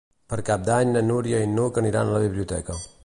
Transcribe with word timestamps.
Per 0.31 0.37
Cap 0.47 0.63
d'Any 0.69 0.93
na 0.95 1.03
Núria 1.09 1.41
i 1.45 1.49
n'Hug 1.51 1.77
aniran 1.83 2.11
a 2.11 2.17
la 2.17 2.23
biblioteca. 2.25 2.81